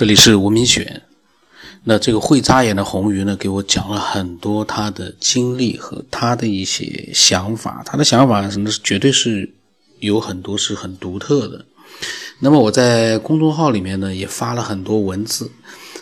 [0.00, 1.02] 这里是吴明选。
[1.84, 7.82] 那这个会扎眼的红鱼呢，给我讲了很多他的经历和他的一些想法。
[7.84, 9.52] 他的想法什么是绝对是
[9.98, 11.66] 有很多是很独特的。
[12.38, 15.50] 那么我在公众号里面呢也发了很多文字，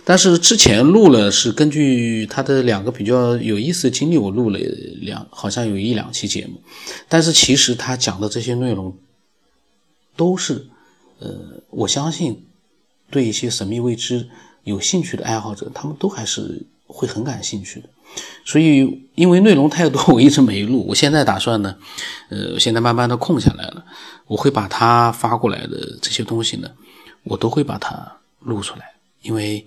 [0.05, 4.61] 但是之前录了是根据他的两个比较有意思的经历，我录了
[5.01, 6.62] 两好像有一两期节目。
[7.09, 8.96] 但是其实他讲的这些内容
[10.15, 10.69] 都是，
[11.19, 12.45] 呃，我相信
[13.11, 14.29] 对一些神秘未知。
[14.65, 17.89] 有兴趣的爱好者，他们都还是会很感兴趣的。
[18.45, 20.85] 所以，因为内容太多， 我一直没录。
[20.87, 21.75] 我现在打算呢，
[22.29, 23.83] 呃，现在慢慢的空下来了，
[24.27, 26.69] 我会把他发过来的这些东西呢，
[27.25, 28.93] 我都会把它录出来。
[29.23, 29.66] 因为，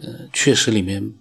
[0.00, 1.12] 呃，确实里面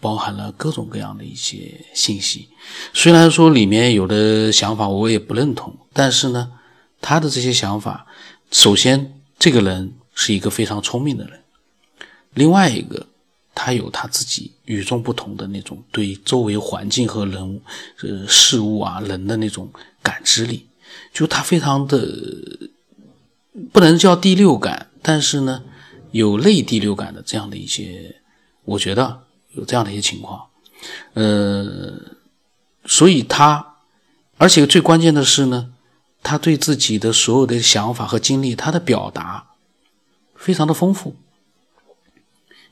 [0.00, 2.48] 包含了各种各样的一些信息。
[2.92, 6.50] 虽然说里面有的想法我也不认同，但是呢，
[7.00, 8.04] 他的这些想法，
[8.50, 11.40] 首先这个人是一个非常聪明的人。
[12.34, 13.06] 另外一个，
[13.54, 17.60] 他有他自己与众不同的那种对周围环境和人、
[18.02, 19.70] 呃事物啊人的那种
[20.02, 20.66] 感知力，
[21.12, 22.08] 就他非常的
[23.72, 25.62] 不能叫第六感，但是呢
[26.10, 28.16] 有类第六感的这样的一些，
[28.64, 29.22] 我觉得
[29.52, 30.46] 有这样的一些情况，
[31.12, 31.92] 呃，
[32.84, 33.76] 所以他，
[34.36, 35.72] 而且最关键的是呢，
[36.24, 39.46] 他对自己的所有的想法和经历，他的表达
[40.44, 41.16] 非常的丰富。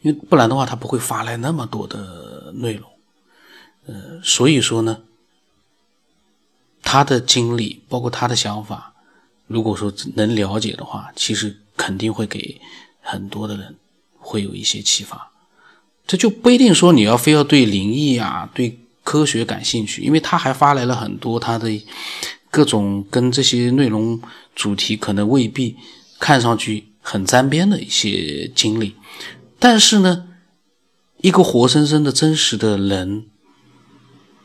[0.02, 2.90] 因为不然的话，他不会发来那么多的内容，
[3.86, 5.02] 呃，所以说呢，
[6.82, 8.92] 他的经历包括他的想法，
[9.46, 12.60] 如果说能了解的话，其实肯定会给
[13.00, 13.76] 很多的人
[14.18, 15.30] 会有一些启发。
[16.04, 21.68] 这就不一定说你要非要对灵异啊、对科学感兴趣，因为他还发来了很多他的
[22.50, 24.20] 各种跟这些内容
[24.56, 25.76] 主题可能未必
[26.18, 28.94] 看上去很沾边的一些经历。
[29.58, 30.28] 但是呢，
[31.18, 33.26] 一个活生生的真实的人，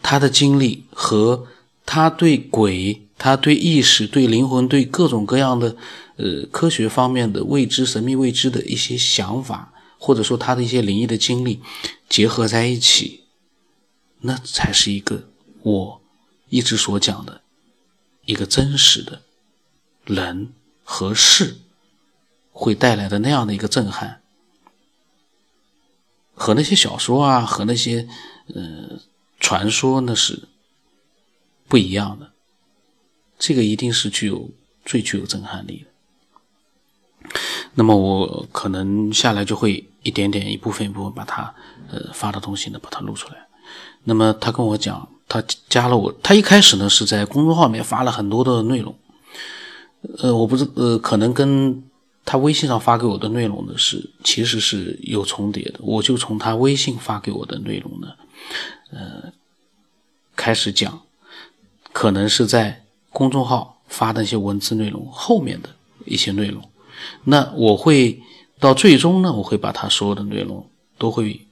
[0.03, 1.47] 他的经历和
[1.85, 5.75] 他对鬼、他对意识、对灵魂、对各种各样的
[6.17, 11.61] 呃科学方面的未知、神秘未知的一些想法，或者说他的一些灵异的经历
[12.09, 13.21] 结合在一起，
[14.21, 15.29] 那才是一个
[15.63, 16.01] 我
[16.49, 17.41] 一直所讲的
[18.25, 19.21] 一个真实的
[20.05, 21.57] 人和事
[22.57, 24.21] 会带来的那样的一个震撼。
[26.39, 28.07] 和那些小说啊，和那些
[28.53, 28.99] 呃
[29.39, 30.47] 传说那是
[31.67, 32.31] 不一样的，
[33.39, 34.51] 这个一定是具有
[34.85, 37.29] 最具有震撼力的。
[37.73, 41.53] 那么我可能下来就会一点点、一部分一部分把他
[41.89, 43.47] 呃发的东西呢把它录出来。
[44.03, 48.95] 那么他跟我讲，他加了我，他一开始呢是在公众号里面发了很多的内容，
[50.19, 51.83] 呃，我不是呃可能跟。
[52.29, 58.07] 他微信上发给我的内容呢是其实是有重叠的，我就从他微信发给我的内容呢，
[58.91, 59.31] 呃，
[60.35, 61.03] 开始讲，
[61.93, 65.69] 可能是在公众号发的一些文字内容后面的
[66.03, 66.69] 一些内容，
[67.23, 68.21] 那我会
[68.59, 71.47] 到最终呢，我会把他所有的内容都会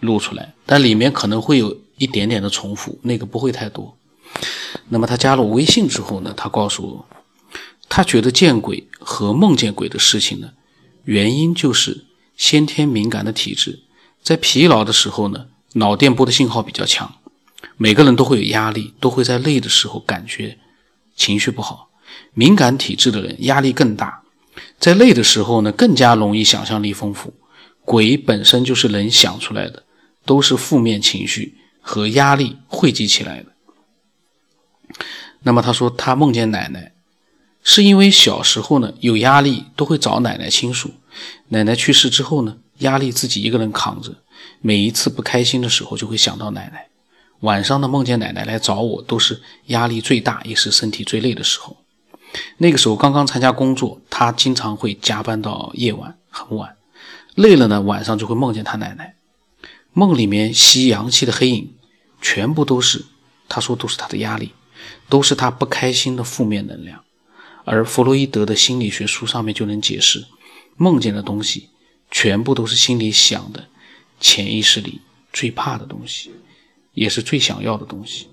[0.00, 3.94] 录出来，但里面可能会有一点点的重复，那个不会太多。
[4.88, 7.06] 那么他加了我微信之后呢，他告诉我。
[7.88, 10.50] 他觉得见鬼和梦见鬼的事情呢，
[11.04, 12.06] 原因就是
[12.36, 13.78] 先天敏感的体质，
[14.20, 17.14] 在疲劳的时候呢，脑电波的信号比较强。
[17.76, 20.58] 每个人都会有压力，都会在累的时候感觉
[21.14, 21.88] 情绪不好。
[22.34, 24.22] 敏感体质的人压力更大，
[24.80, 27.32] 在累的时候呢，更加容易想象力丰富。
[27.84, 29.84] 鬼本身就是人想出来的，
[30.24, 33.52] 都是负面情绪和压力汇集起来的。
[35.44, 36.95] 那么他说他梦见奶奶。
[37.68, 40.92] 是因为小时候呢有压力都会找奶奶倾诉，
[41.48, 44.14] 奶奶去世之后呢压力自己一个人扛着，
[44.60, 46.86] 每一次不开心的时候就会想到奶奶，
[47.40, 51.76] 晚上呢梦见奶奶来找我都是压力最大也是身体最累的时候，
[52.58, 56.76] 那个时候刚刚参加工作，他经常会加班到夜晚很晚，
[57.34, 59.16] 累了呢晚上就会梦见他奶奶，
[59.92, 61.74] 梦里面吸阳气的黑影，
[62.22, 63.04] 全部都是
[63.48, 64.52] 他说都是他的压力，
[65.08, 67.02] 都是他不开心的负面能量。
[67.66, 70.24] 而弗洛伊德的心理学书上面就能解释，
[70.76, 71.68] 梦见的东西
[72.12, 73.66] 全部都是心里想的，
[74.20, 75.00] 潜意识里
[75.32, 76.30] 最怕的东西，
[76.94, 78.28] 也是最想要的东西。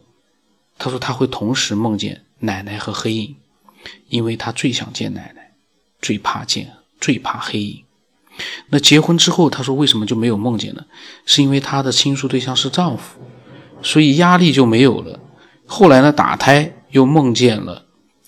[0.77, 3.35] 他说他会同时梦见奶奶和黑影，
[4.07, 5.53] 因为他最想见奶奶，
[5.99, 6.71] 最怕见，
[7.01, 7.83] 最怕黑影。
[8.69, 10.85] 那结婚之后，他说为什么就没有梦见呢？
[11.25, 13.19] 是因为他的倾诉对象是丈夫，
[13.81, 15.19] 所以压力就没有了。
[15.65, 17.82] 后来呢，打胎又梦见了。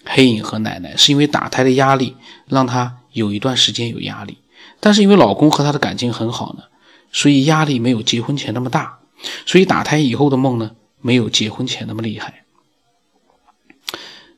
[0.06, 2.16] 黑影和奶奶是因为打胎的压力
[2.48, 4.38] 让她有一段时间有压力，
[4.80, 6.64] 但是因为老公和她的感情很好呢，
[7.12, 9.00] 所以压力没有结婚前那么大，
[9.46, 10.72] 所以打胎以后的梦呢，
[11.02, 12.44] 没有结婚前那么厉害。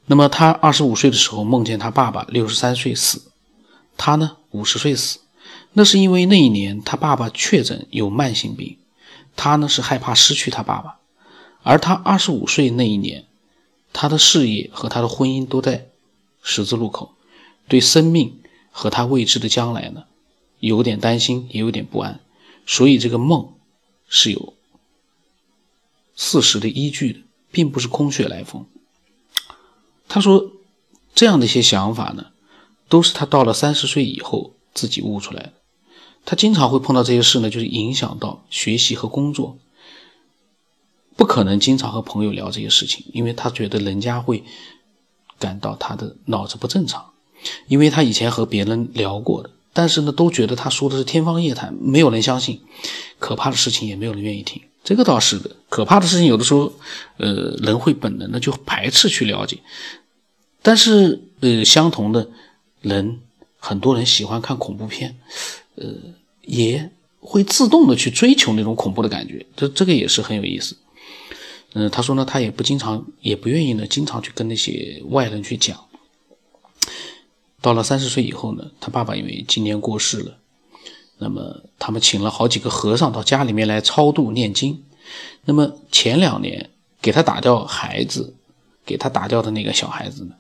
[0.05, 3.31] 那么她二十五岁的时候梦见她爸爸六十三岁死，
[3.97, 5.19] 她呢五十岁死，
[5.73, 8.77] 那是因为那一年她爸爸确诊有慢性病，
[9.35, 10.95] 她呢是害怕失去她爸爸，
[11.61, 13.25] 而她二十五岁那一年，
[13.99, 15.87] 他的事业和他的婚姻都在
[16.43, 17.15] 十字路口，
[17.67, 18.39] 对生命
[18.69, 20.03] 和他未知的将来呢，
[20.59, 22.19] 有点担心，也有点不安，
[22.67, 23.55] 所以这个梦
[24.07, 24.53] 是有
[26.15, 27.19] 事实的依据的，
[27.51, 28.67] 并不是空穴来风。
[30.07, 30.51] 他说
[31.15, 32.27] ：“这样的一些想法呢，
[32.87, 35.53] 都是他到了三十岁以后自己悟出来的。
[36.23, 39.57] 他经常会碰到这些事呢，就是影响到学习和工作。
[41.17, 44.43] 不可能经常和朋友聊这些事情，因为他觉得人家会
[45.37, 47.03] 感到他的脑子不正常。
[47.67, 52.61] 因为他以前和别人聊过的，但是呢，都觉得他说的是天方夜谭，没有人相信。
[53.19, 54.61] 可怕的事情也没有人愿意听。
[54.83, 56.73] 这个倒是的，可怕的事情有的时候，
[57.17, 59.59] 呃，人会本能的就排斥去了解。”
[60.63, 62.27] 但是，呃，相同的
[62.81, 63.19] 人，
[63.59, 65.15] 很多人喜欢看恐怖片，
[65.75, 65.85] 呃，
[66.41, 66.89] 也
[67.19, 70.75] 会自动的去追求那种恐怖的感觉，这这个也是很有意思。
[71.73, 75.77] 嗯，他说呢，他也不经常，也不愿意呢，经常去跟那些外人去讲。
[77.61, 80.37] 到了三十岁以后呢，他爸爸因为今年过世了，
[81.17, 84.83] 那么他们请了好几个和尚到家里面来超度念经。
[85.45, 86.69] 那么前两年
[87.01, 88.35] 给他打掉孩子，
[88.85, 90.35] 给他打掉的那个小孩子呢？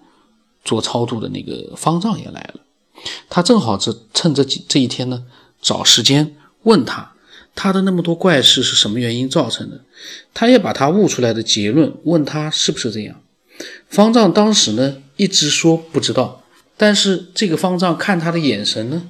[0.63, 2.59] 做超度的那个方丈也来了，
[3.29, 5.25] 他正好这趁这几这一天呢，
[5.61, 7.13] 找时间问他，
[7.57, 9.81] 他的那么多怪事是什么原因造成的？
[10.31, 13.19] 他也把他悟出来的结论问他是不是这样？
[13.89, 16.43] 方丈当时呢一直说不知道，
[16.77, 19.09] 但是这个方丈看他的眼神呢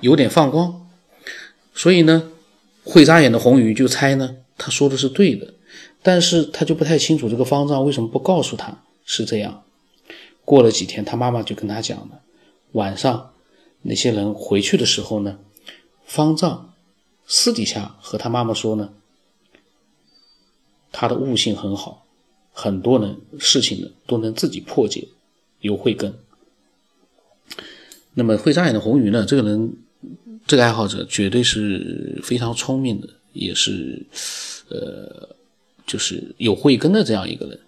[0.00, 0.88] 有点放光，
[1.74, 2.30] 所以呢
[2.82, 5.52] 会眨眼的红鱼就猜呢他说的是对的，
[6.02, 9.62] 但是他就不太清楚这个方丈为什么不告诉他是这样。
[10.46, 12.22] 过了几天，他妈妈就跟他讲了，
[12.72, 13.30] 晚上
[13.82, 15.38] 那些人回去的时候呢，
[16.06, 16.71] 方丈
[17.34, 18.92] 私底下和他妈妈说呢，
[20.92, 22.04] 他的悟性很好，
[22.52, 25.08] 很多人事情呢都能自己破解，
[25.60, 26.14] 有慧根。
[28.12, 29.74] 那么会眨眼的红鱼呢，这个人
[30.46, 34.04] 这个爱好者绝对是非常聪明的，也是
[34.68, 35.34] 呃，
[35.86, 37.58] 就是有慧根的这样一个人。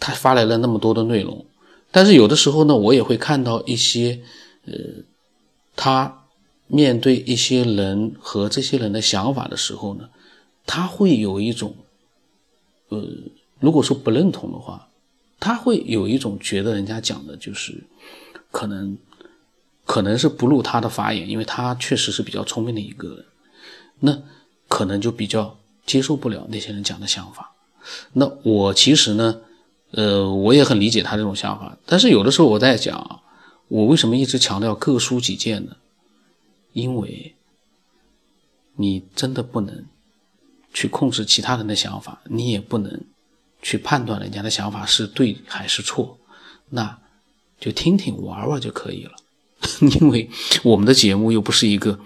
[0.00, 1.44] 他发来了那么多的内容，
[1.90, 4.22] 但是有的时候呢，我也会看到一些，
[4.64, 4.72] 呃，
[5.76, 6.21] 他
[6.72, 10.08] 面对一些人和这些人的想法的时候呢，
[10.64, 11.74] 他会有一种，
[12.88, 13.04] 呃，
[13.60, 14.88] 如果说不认同的话，
[15.38, 17.84] 他会有一种觉得人家讲的就是，
[18.50, 18.96] 可能，
[19.84, 23.24] 可能是不入他的法眼，因为他确实是比较聪明的一个人，
[24.00, 24.22] 那
[24.68, 27.52] 可能就比较接受不了那些人讲的想法。
[28.14, 29.40] 那我其实呢。
[29.94, 33.20] 呃，我也很理解他这种想法，但是有的时候我在讲，
[33.68, 35.76] 我为什么一直强调各抒己见呢？
[36.72, 37.34] 因为，
[38.76, 39.84] 你真的不能
[40.72, 43.04] 去控制其他人的想法，你也不能
[43.60, 46.18] 去判断人家的想法是对还是错，
[46.70, 46.98] 那
[47.60, 49.12] 就听听玩玩就可以了。
[50.00, 50.28] 因为
[50.64, 52.00] 我们的节目又不是一个，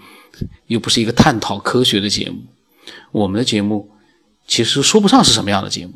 [0.67, 2.43] 又不是一个探讨科学的节目，
[3.11, 3.89] 我们的节目
[4.47, 5.93] 其实说不上是什么样的节目。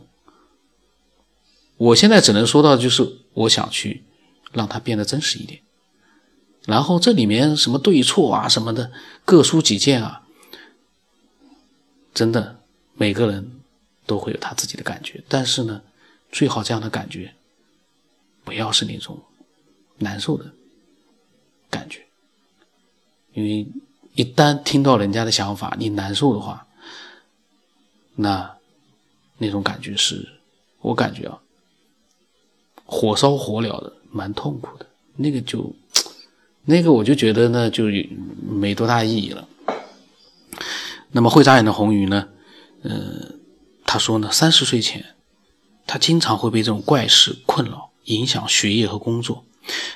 [1.77, 4.03] 我现在只能说到，就是我想去
[4.51, 5.62] 让它变得真实一点，
[6.65, 8.91] 然后这里面什么对错啊什么的，
[9.25, 10.24] 各抒己见啊，
[12.13, 12.60] 真的
[12.94, 13.60] 每个人
[14.06, 15.82] 都会有他自己的感觉，但是呢，
[16.32, 17.34] 最好这样的感觉
[18.44, 19.20] 不要是那种
[19.98, 20.51] 难受的
[21.70, 22.06] 感觉，
[23.34, 23.68] 因为
[24.13, 26.68] 一旦听到人家的想法你难受的话，
[28.15, 28.58] 那
[29.38, 30.39] 那种感觉是
[30.82, 31.39] 我感觉啊。
[32.86, 34.86] 火烧火燎的，蛮痛苦的。
[35.15, 35.74] 那个就，
[36.65, 37.86] 那个我就觉得呢，就
[38.41, 39.48] 没多大意义了。
[41.12, 42.30] 那么会眨眼的红鱼呢？
[42.84, 43.36] 呃，
[43.86, 45.15] 他说呢，三十岁前，
[45.86, 49.46] 他经常会被这种怪事困扰，影响学业和工作。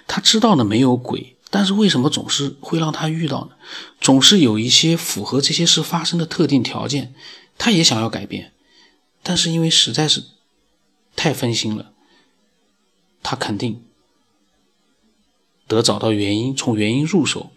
[0.08, 3.56] 他知道呢没有鬼，但是为什么总是会让他遇到呢？
[4.02, 7.14] 总是有一些符合这些事发生的特定条件，
[7.58, 8.52] 他也想要改变，
[9.24, 10.24] 但是因为实在是
[11.16, 11.92] 太分心了。
[13.24, 13.84] 他肯定
[15.68, 17.52] 得找到原因，从原因入手，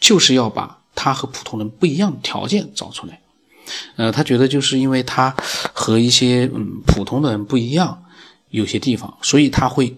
[0.00, 3.20] 就是要把他和普通人不一样的条件找出来。
[3.96, 5.34] 呃，他觉得就是因为他
[5.72, 8.02] 和一些嗯普通的人不一样，
[8.50, 9.96] 有些地方，所以他会，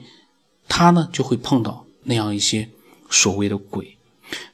[0.68, 2.68] 他呢就会碰到那样一些
[3.10, 3.96] 所谓的鬼。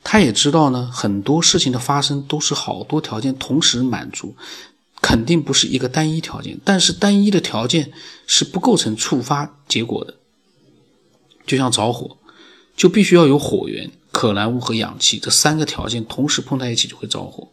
[0.03, 0.21] 他。
[0.21, 4.35] 也知道呢，很多事情的发生都是好多条件同时满足，
[5.01, 6.59] 肯定不是一个单一条件。
[6.65, 7.93] 但是单一的条件
[8.27, 10.17] 是不构成触发结果的。
[11.47, 12.17] 就像着火，
[12.81, 17.47] 就必须要有火源、可燃物和氧气这三个条件同时碰在一起就会着火。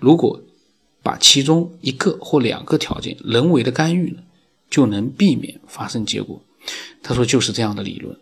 [0.00, 0.40] 如果
[1.02, 4.22] 把其中一个或两个条件人为的干预了，
[4.70, 6.40] 就能避免发生结果。
[7.02, 8.16] 他说就是这样的理论。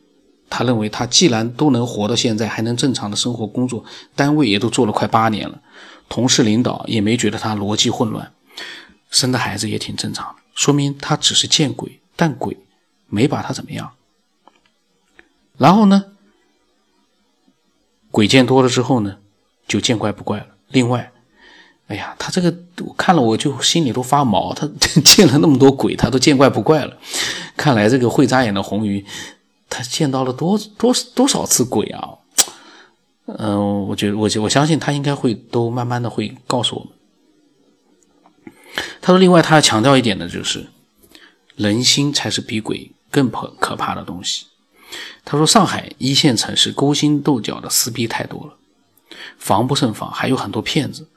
[0.50, 3.84] 他认为他既然都能活到现在，还能正常的生活工作，
[4.16, 5.62] 单位也都做了快八年了，
[6.08, 8.32] 同事领导也没觉得他逻辑混乱，
[9.12, 12.56] 生的孩子也挺正常的，说明他只是见鬼，但鬼
[13.06, 13.92] 没把他怎么样。
[15.56, 16.06] 然后呢，
[18.12, 19.16] 鬼见多了之后呢，
[19.66, 20.46] 就见怪不怪了。
[20.68, 21.10] 另外，
[21.88, 22.54] 哎呀，他这个
[22.86, 24.70] 我看了我就心里都发毛，他
[25.04, 26.96] 见了那么多鬼，他都见怪不怪了。
[27.56, 29.04] 看来这个会眨眼的红鱼。
[29.74, 32.06] 他见到了多多多少次鬼啊？
[33.24, 36.92] 嗯，我觉得我我相信他应该会都慢慢的会告诉我们。
[39.00, 40.66] 他说，另外他要强调一点的就是，
[41.56, 44.44] 人心才是比鬼更可可怕的东西。
[45.24, 48.56] 他说，上海一线城市勾心斗角的撕逼太多了，
[49.38, 51.08] 防不胜防，还有很多骗子。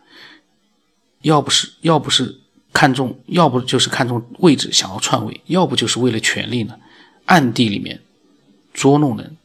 [1.22, 2.40] 要不是要不是
[2.72, 6.78] 看中，要不就是看中位置想要篡位，要不就是为了权力呢，
[7.26, 8.02] 暗地里面。
[8.74, 9.38] 捉弄人，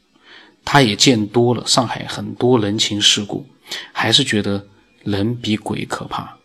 [0.64, 3.46] 他也见多了上海很多人情世故，
[3.92, 4.66] 还是觉得
[5.04, 6.36] 人比鬼可怕。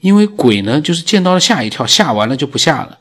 [0.00, 2.98] 因为鬼呢，就是见到了吓一跳，吓完了就不吓了。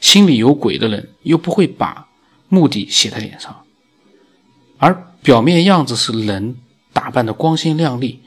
[0.00, 2.06] 心里有鬼的人，又不会把
[2.48, 3.64] 目的写在脸上，
[4.78, 6.56] 而表面样子是人
[6.92, 8.22] 打扮的光鲜亮丽，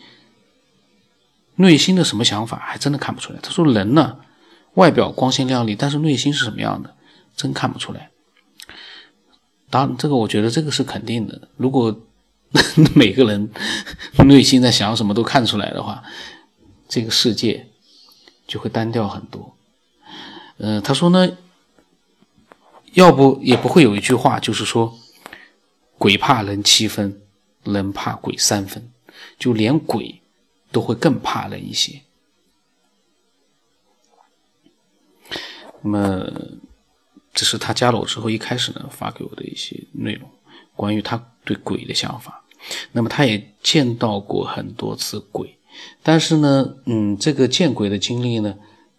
[1.55, 3.39] 内心的什么想法还真的看不出来。
[3.41, 4.17] 他说人呢，
[4.75, 6.95] 外表光鲜亮丽，但是内心是什么样的，
[7.35, 8.09] 真看不出来。
[9.69, 11.47] 当然，这个我觉得这个是肯定的。
[11.57, 11.95] 如果
[12.95, 13.51] 每个人
[14.25, 16.03] 内心在想什么都看出来的话，
[16.87, 17.67] 这个世界
[18.47, 19.55] 就会单调很多。
[20.57, 21.29] 呃，他说呢，
[22.93, 24.97] 要不也不会有一句话，就是说，
[25.99, 27.21] 鬼怕人七分，
[27.63, 28.91] 人怕鬼三分，
[29.37, 30.19] 就连鬼
[30.71, 32.01] 都会更怕人一些。
[35.83, 36.25] 那么。
[37.31, 40.29] 这是他加了我之后一开始呢发给我的一些内容，
[40.75, 42.43] 关于他对鬼的想法。
[42.91, 45.57] 那么他也见到过很多次鬼，
[46.03, 48.57] 但是呢，嗯，这个见鬼的经历呢，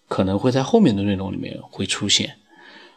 [0.08, 2.38] 可能会在后面的内容里面会出现。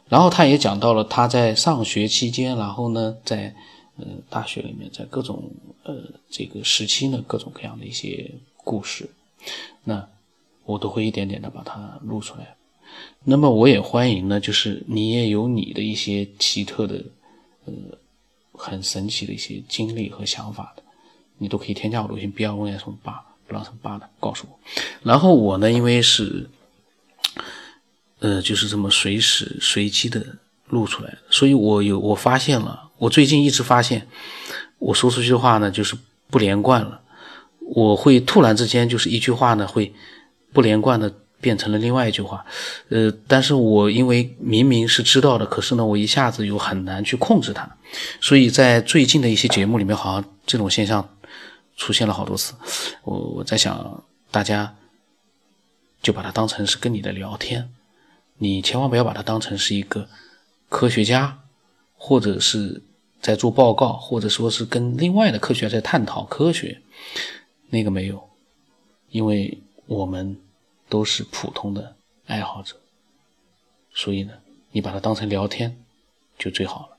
[0.07, 3.53] 然后他也讲到了他在上学期间，然后呢，在
[3.97, 5.51] 呃大学里面，在各种
[5.83, 9.09] 呃这个时期呢，各种各样的一些故事，
[9.83, 10.07] 那
[10.65, 12.55] 我都会一点点的把它录出来。
[13.23, 17.03] 那么我也欢迎呢，就是你也有你的一些奇特的，
[17.65, 17.73] 呃，
[18.53, 20.83] 很神奇的一些经历和想法的，
[21.37, 23.13] 你都可以添加我微信 b l 问什么八
[23.47, 24.59] 不让什么八的告诉我。
[25.01, 26.49] 然后我呢，因为是，
[28.19, 30.37] 呃，就是这么随时随机的
[30.73, 34.07] 录出来，所以我有我发现了，我最近一直发现，
[34.79, 35.95] 我说出去的话呢，就是
[36.29, 36.99] 不连贯了，
[37.59, 39.93] 我会突然之间就是一句话呢会
[40.51, 41.13] 不连贯的。
[41.43, 42.45] 变成了另外一句话，
[42.87, 47.69] 呃，但是我因为明明是知道的，可是呢，我一下子又很难去控制它，
[48.21, 51.05] 所以在最近的一些节目里面，好像这种现象
[51.75, 52.53] 出现了好多次。
[53.03, 54.01] 我我在想，
[54.31, 54.73] 大家
[56.01, 57.69] 就把它当成是跟你的聊天，
[58.37, 60.07] 你千万不要把它当成是一个
[60.73, 61.43] 科学家，
[61.95, 62.81] 或者是
[63.21, 66.81] 在做报告，或者说是跟另外的科学家在探讨科学，
[67.69, 68.29] 那个没有，
[69.09, 70.39] 因为我们。
[70.89, 71.95] 都是普通的
[72.27, 72.75] 爱好者，
[73.95, 74.33] 所以呢，
[74.73, 75.75] 你把它当成聊天
[76.37, 76.97] 就最好了。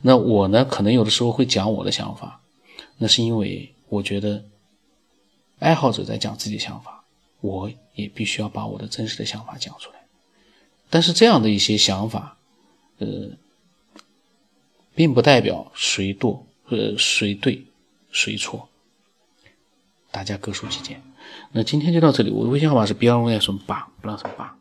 [0.00, 2.40] 那我呢，可能有的时候会讲我的想法，
[2.98, 4.44] 那是因为我觉得
[5.58, 7.02] 爱好者在讲自己的想法，
[7.40, 9.96] 我也必须要把我的真实的想法讲出来。
[10.88, 12.38] 但是这样的一些想法，
[12.98, 13.30] 呃，
[14.94, 16.30] 并不代表谁对，
[16.68, 17.64] 呃，谁对，
[18.10, 18.68] 谁错，
[20.10, 21.02] 大家各抒己见。
[21.52, 24.56] 那今天就到这里，我的微信号码是 B 二五幺什么八，不知道什么八。